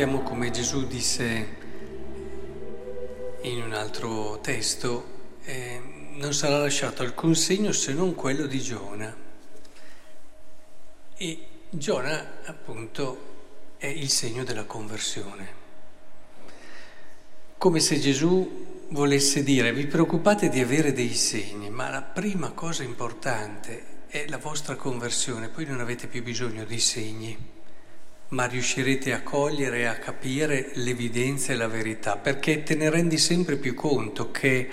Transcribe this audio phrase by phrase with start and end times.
[0.00, 1.56] sappiamo come Gesù disse
[3.42, 5.04] in un altro testo,
[5.44, 5.78] eh,
[6.14, 9.14] non sarà lasciato alcun segno se non quello di Giona.
[11.18, 15.48] E Giona appunto è il segno della conversione.
[17.58, 22.82] Come se Gesù volesse dire vi preoccupate di avere dei segni, ma la prima cosa
[22.82, 27.58] importante è la vostra conversione, poi non avete più bisogno di segni
[28.30, 33.18] ma riuscirete a cogliere e a capire l'evidenza e la verità, perché te ne rendi
[33.18, 34.68] sempre più conto che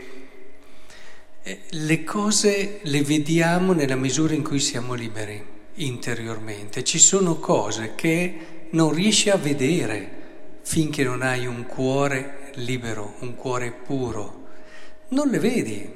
[1.41, 5.43] eh, le cose le vediamo nella misura in cui siamo liberi
[5.75, 6.83] interiormente.
[6.83, 8.37] Ci sono cose che
[8.71, 10.15] non riesci a vedere
[10.61, 14.45] finché non hai un cuore libero, un cuore puro.
[15.09, 15.89] Non le vedi,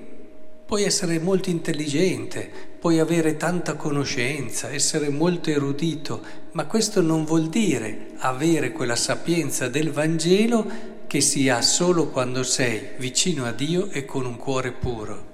[0.72, 7.50] Puoi essere molto intelligente, puoi avere tanta conoscenza, essere molto erudito, ma questo non vuol
[7.50, 10.66] dire avere quella sapienza del Vangelo
[11.08, 15.26] che si ha solo quando sei vicino a Dio e con un cuore puro.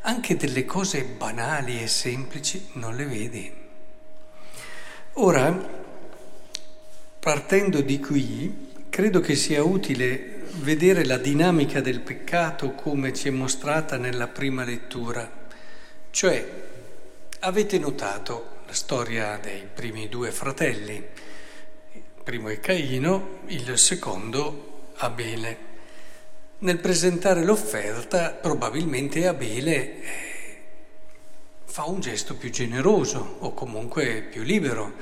[0.00, 3.52] Anche delle cose banali e semplici non le vedi.
[5.16, 5.54] Ora,
[7.20, 13.30] partendo di qui, credo che sia utile vedere la dinamica del peccato come ci è
[13.30, 15.30] mostrata nella prima lettura.
[16.10, 16.50] Cioè,
[17.40, 20.94] avete notato la storia dei primi due fratelli.
[21.92, 25.68] Il primo è Caino, il secondo Abele.
[26.58, 30.02] Nel presentare l'offerta, probabilmente Abele eh,
[31.64, 34.92] fa un gesto più generoso o comunque più libero.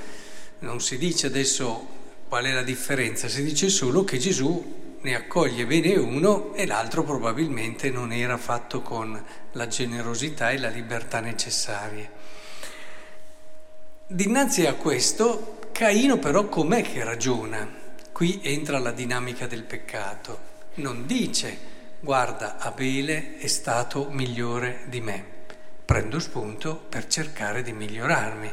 [0.61, 1.97] Non si dice adesso
[2.29, 7.05] qual è la differenza, si dice solo che Gesù ne accoglie bene uno e l'altro
[7.05, 12.11] probabilmente non era fatto con la generosità e la libertà necessarie.
[14.06, 17.69] Dinanzi a questo, Caino però com'è che ragiona?
[18.11, 20.47] Qui entra la dinamica del peccato.
[20.75, 21.56] Non dice,
[22.01, 25.25] guarda, Abele è stato migliore di me.
[25.84, 28.53] Prendo spunto per cercare di migliorarmi.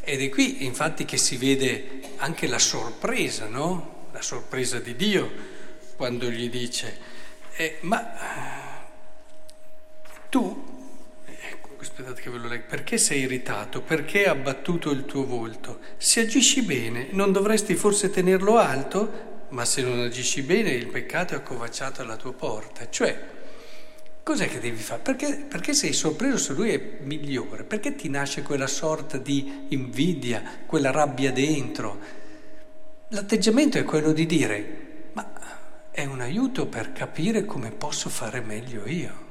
[0.00, 4.08] Ed è qui infatti che si vede anche la sorpresa, no?
[4.12, 5.52] La sorpresa di Dio
[5.96, 6.98] quando gli dice,
[7.56, 8.82] eh, ma
[10.28, 10.64] tu,
[11.24, 13.80] ecco, aspettate che ve lo leggo, perché sei irritato?
[13.80, 15.78] Perché ha abbattuto il tuo volto?
[15.96, 19.32] Se agisci bene, non dovresti forse tenerlo alto?
[19.50, 22.90] Ma se non agisci bene, il peccato è accovacciato alla tua porta.
[22.90, 23.16] Cioè,
[24.24, 25.00] cos'è che devi fare?
[25.00, 27.62] Perché, perché sei sorpreso se lui è migliore?
[27.62, 32.22] Perché ti nasce quella sorta di invidia, quella rabbia dentro?
[33.08, 34.83] L'atteggiamento è quello di dire,
[36.24, 39.22] aiuto per capire come posso fare meglio io.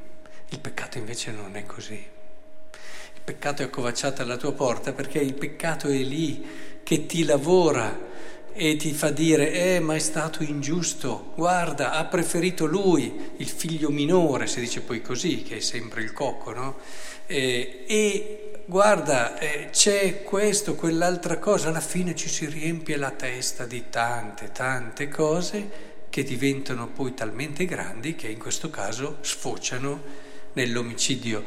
[0.50, 1.94] Il peccato invece non è così.
[1.94, 6.46] Il peccato è accovacciato alla tua porta perché il peccato è lì
[6.84, 8.12] che ti lavora
[8.54, 13.90] e ti fa dire, eh, ma è stato ingiusto, guarda, ha preferito lui, il figlio
[13.90, 16.78] minore, si dice poi così, che è sempre il cocco, no?
[17.26, 23.66] Eh, e guarda, eh, c'è questo, quell'altra cosa, alla fine ci si riempie la testa
[23.66, 30.00] di tante, tante cose che diventano poi talmente grandi che in questo caso sfociano
[30.54, 31.44] nell'omicidio.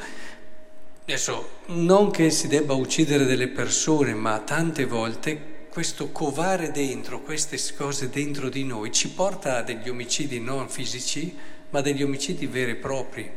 [1.04, 7.56] Adesso, non che si debba uccidere delle persone, ma tante volte questo covare dentro, queste
[7.76, 11.32] cose dentro di noi, ci porta a degli omicidi non fisici,
[11.70, 13.30] ma degli omicidi veri e propri.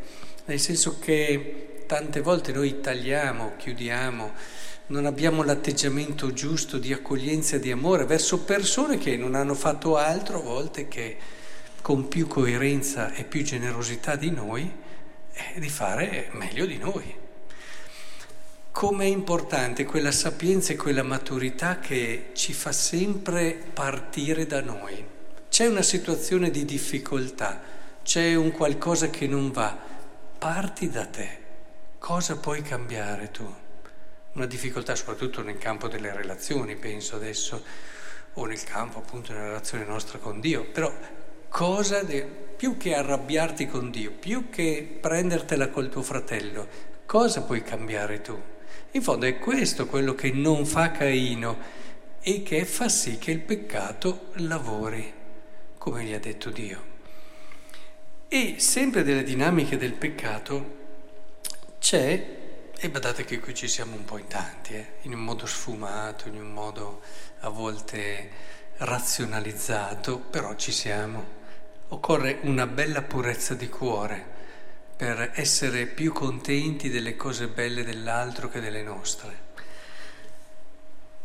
[0.46, 4.32] Nel senso che tante volte noi tagliamo, chiudiamo,
[4.90, 9.98] non abbiamo l'atteggiamento giusto di accoglienza e di amore verso persone che non hanno fatto
[9.98, 11.18] altro a volte che
[11.82, 14.72] con più coerenza e più generosità di noi
[15.32, 17.16] eh, di fare meglio di noi.
[18.72, 25.06] Come è importante quella sapienza e quella maturità che ci fa sempre partire da noi.
[25.50, 27.62] C'è una situazione di difficoltà,
[28.04, 29.78] c'è un qualcosa che non va,
[30.38, 31.38] parti da te.
[32.00, 33.68] Cosa puoi cambiare tu?
[34.40, 37.62] Una difficoltà soprattutto nel campo delle relazioni, penso adesso,
[38.34, 40.92] o nel campo appunto della relazione nostra con Dio, però
[41.50, 46.68] cosa, de, più che arrabbiarti con Dio, più che prendertela col tuo fratello,
[47.06, 48.42] cosa puoi cambiare tu?
[48.92, 51.58] In fondo è questo quello che non fa Caino
[52.22, 55.14] e che fa sì che il peccato lavori,
[55.78, 56.88] come gli ha detto Dio.
[58.30, 60.78] E sempre delle dinamiche del peccato
[61.80, 62.38] c'è
[62.82, 64.86] e badate che qui ci siamo un po' in tanti, eh?
[65.02, 67.02] in un modo sfumato, in un modo
[67.42, 68.30] a volte
[68.78, 71.38] razionalizzato, però ci siamo.
[71.90, 74.26] Occorre una bella purezza di cuore
[74.96, 79.48] per essere più contenti delle cose belle dell'altro che delle nostre.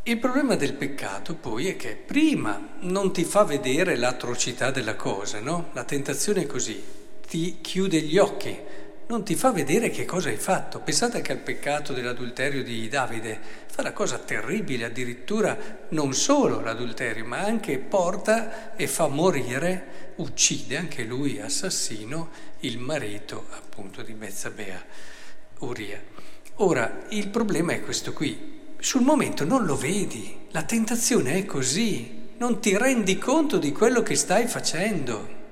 [0.03, 5.39] Il problema del peccato poi è che prima non ti fa vedere l'atrocità della cosa,
[5.39, 5.71] no?
[5.73, 6.83] La tentazione è così,
[7.29, 8.59] ti chiude gli occhi,
[9.07, 10.81] non ti fa vedere che cosa hai fatto.
[10.81, 15.57] Pensate anche al peccato dell'adulterio di Davide, fa una cosa terribile, addirittura
[15.91, 22.31] non solo l'adulterio, ma anche porta e fa morire, uccide anche lui, assassino,
[22.61, 24.83] il marito appunto di Bezzabea,
[25.59, 26.03] Uria.
[26.57, 32.23] Ora, il problema è questo qui, sul momento non lo vedi, la tentazione è così,
[32.39, 35.43] non ti rendi conto di quello che stai facendo.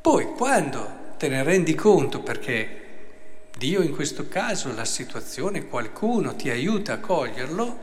[0.00, 2.80] Poi quando te ne rendi conto perché
[3.56, 7.78] Dio in questo caso, la situazione, qualcuno ti aiuta a coglierlo,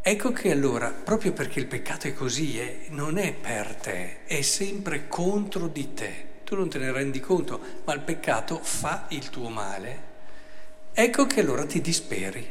[0.00, 4.42] ecco che allora, proprio perché il peccato è così, eh, non è per te, è
[4.42, 6.24] sempre contro di te.
[6.42, 10.02] Tu non te ne rendi conto, ma il peccato fa il tuo male.
[10.94, 12.44] Ecco che allora ti disperi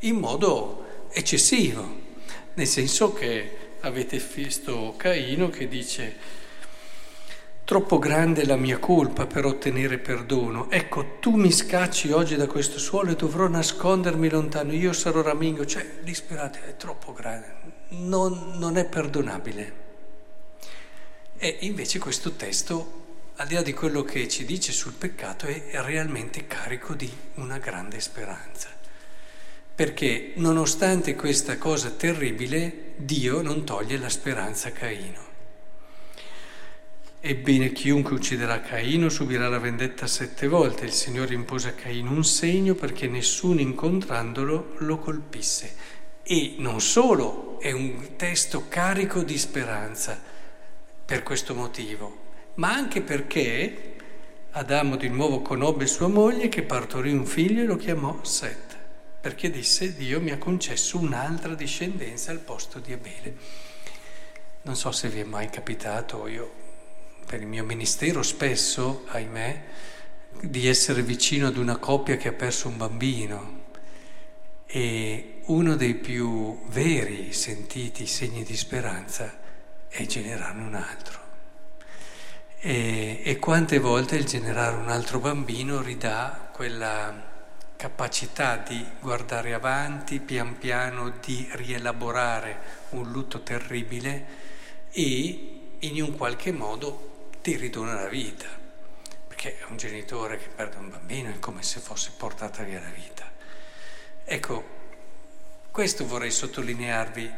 [0.00, 1.96] in modo eccessivo,
[2.52, 6.41] nel senso che avete visto Caino che dice
[7.64, 12.46] troppo grande è la mia colpa per ottenere perdono, ecco tu mi scacci oggi da
[12.46, 17.54] questo suolo e dovrò nascondermi lontano, io sarò ramingo, cioè disperate, è troppo grande,
[17.88, 19.80] non, non è perdonabile.
[21.36, 23.00] E invece questo testo
[23.36, 27.58] al di là di quello che ci dice sul peccato, è realmente carico di una
[27.58, 28.80] grande speranza
[29.74, 35.31] perché nonostante questa cosa terribile, Dio non toglie la speranza a Caino.
[37.24, 40.86] Ebbene, chiunque ucciderà Caino subirà la vendetta sette volte.
[40.86, 45.72] Il Signore impose a Caino un segno perché nessuno incontrandolo lo colpisse.
[46.24, 50.20] E non solo, è un testo carico di speranza
[51.04, 52.16] per questo motivo,
[52.54, 53.94] ma anche perché
[54.50, 58.78] Adamo di nuovo conobbe sua moglie che partorì un figlio e lo chiamò Set
[59.20, 63.36] perché disse Dio mi ha concesso un'altra discendenza al posto di Abele.
[64.62, 66.61] Non so se vi è mai capitato, io
[67.32, 69.62] per il mio ministero spesso, ahimè,
[70.42, 73.60] di essere vicino ad una coppia che ha perso un bambino
[74.66, 79.34] e uno dei più veri sentiti segni di speranza
[79.88, 81.20] è generarne un altro.
[82.58, 87.30] E, e quante volte il generare un altro bambino ridà quella
[87.76, 94.26] capacità di guardare avanti, pian piano di rielaborare un lutto terribile
[94.90, 97.08] e in un qualche modo
[97.42, 98.46] ti ridona la vita,
[99.26, 103.28] perché un genitore che perde un bambino è come se fosse portata via la vita.
[104.24, 104.64] Ecco,
[105.72, 107.30] questo vorrei sottolinearvi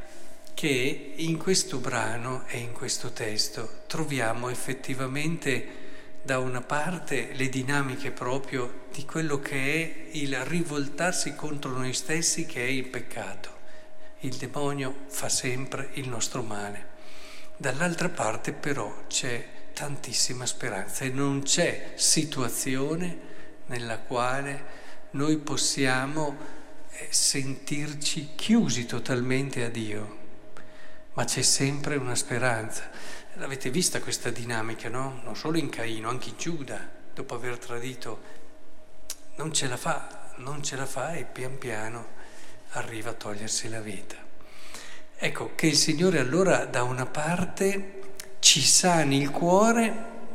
[0.53, 5.83] che in questo brano e in questo testo troviamo effettivamente
[6.23, 12.45] da una parte le dinamiche proprio di quello che è il rivoltarsi contro noi stessi,
[12.45, 13.53] che è il peccato.
[14.21, 16.93] Il demonio fa sempre il nostro male.
[17.57, 23.33] Dall'altra parte però c'è tantissima speranza e non c'è situazione
[23.67, 26.37] nella quale noi possiamo
[26.91, 30.19] eh, sentirci chiusi totalmente a Dio,
[31.15, 32.89] ma c'è sempre una speranza.
[33.35, 35.21] L'avete vista questa dinamica, no?
[35.25, 38.21] Non solo in Caino, anche in Giuda, dopo aver tradito,
[39.37, 42.23] non ce la fa, non ce la fa e pian piano
[42.71, 44.17] arriva a togliersi la vita.
[45.17, 48.03] Ecco che il Signore allora da una parte
[48.55, 49.93] ci sani il cuore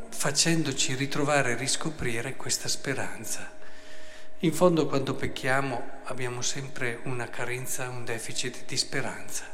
[0.09, 3.49] facendoci ritrovare e riscoprire questa speranza.
[4.39, 9.45] In fondo quando pecchiamo abbiamo sempre una carenza, un deficit di speranza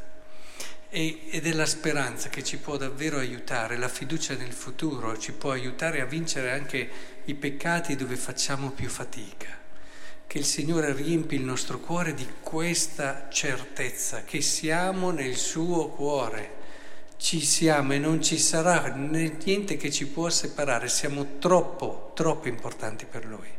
[0.90, 5.52] ed è la speranza che ci può davvero aiutare, la fiducia nel futuro ci può
[5.52, 6.90] aiutare a vincere anche
[7.26, 9.60] i peccati dove facciamo più fatica.
[10.26, 16.64] Che il Signore riempi il nostro cuore di questa certezza, che siamo nel suo cuore,
[17.18, 23.06] ci siamo e non ci sarà niente che ci può separare, siamo troppo, troppo importanti
[23.06, 23.50] per Lui.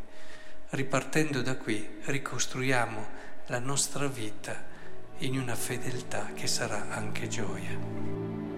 [0.70, 3.06] Ripartendo da qui ricostruiamo
[3.46, 4.75] la nostra vita
[5.18, 8.55] in una fedeltà che sarà anche gioia.